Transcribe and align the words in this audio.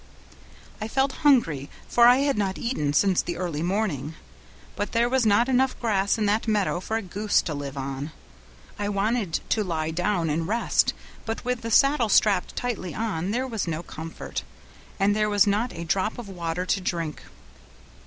I 0.81 0.87
felt 0.87 1.11
hungry, 1.21 1.69
for 1.87 2.07
I 2.07 2.21
had 2.25 2.35
not 2.35 2.57
eaten 2.57 2.91
since 2.91 3.21
the 3.21 3.37
early 3.37 3.61
morning, 3.61 4.15
but 4.75 4.93
there 4.93 5.07
was 5.07 5.27
not 5.27 5.47
enough 5.47 5.79
grass 5.79 6.17
in 6.17 6.25
that 6.25 6.47
meadow 6.47 6.79
for 6.79 6.97
a 6.97 7.03
goose 7.03 7.39
to 7.43 7.53
live 7.53 7.77
on. 7.77 8.09
I 8.79 8.89
wanted 8.89 9.41
to 9.49 9.63
lie 9.63 9.91
down 9.91 10.27
and 10.31 10.47
rest, 10.47 10.95
but 11.23 11.45
with 11.45 11.61
the 11.61 11.69
saddle 11.69 12.09
strapped 12.09 12.55
tightly 12.55 12.95
on 12.95 13.29
there 13.29 13.45
was 13.45 13.67
no 13.67 13.83
comfort, 13.83 14.41
and 14.99 15.15
there 15.15 15.29
was 15.29 15.45
not 15.45 15.71
a 15.71 15.83
drop 15.85 16.17
of 16.17 16.27
water 16.27 16.65
to 16.65 16.81
drink. 16.81 17.21